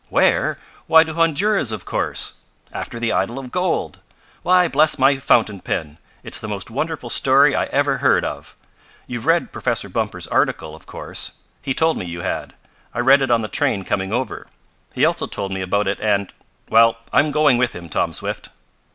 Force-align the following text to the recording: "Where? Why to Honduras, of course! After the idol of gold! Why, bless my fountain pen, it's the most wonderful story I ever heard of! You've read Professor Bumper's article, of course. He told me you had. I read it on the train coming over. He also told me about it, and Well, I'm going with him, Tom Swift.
"Where? 0.09 0.57
Why 0.87 1.03
to 1.03 1.13
Honduras, 1.13 1.71
of 1.71 1.85
course! 1.85 2.33
After 2.73 2.99
the 2.99 3.11
idol 3.11 3.37
of 3.37 3.51
gold! 3.51 3.99
Why, 4.41 4.67
bless 4.67 4.97
my 4.97 5.17
fountain 5.17 5.59
pen, 5.59 5.99
it's 6.23 6.39
the 6.39 6.47
most 6.47 6.71
wonderful 6.71 7.11
story 7.11 7.55
I 7.55 7.65
ever 7.65 7.99
heard 7.99 8.25
of! 8.25 8.55
You've 9.05 9.27
read 9.27 9.51
Professor 9.51 9.89
Bumper's 9.89 10.25
article, 10.25 10.73
of 10.73 10.87
course. 10.87 11.33
He 11.61 11.75
told 11.75 11.97
me 11.99 12.05
you 12.07 12.21
had. 12.21 12.55
I 12.95 12.99
read 12.99 13.21
it 13.21 13.29
on 13.29 13.43
the 13.43 13.47
train 13.47 13.85
coming 13.85 14.11
over. 14.11 14.47
He 14.91 15.05
also 15.05 15.27
told 15.27 15.51
me 15.51 15.61
about 15.61 15.87
it, 15.87 15.99
and 16.01 16.33
Well, 16.71 16.97
I'm 17.13 17.29
going 17.31 17.59
with 17.59 17.75
him, 17.75 17.87
Tom 17.87 18.11
Swift. 18.11 18.49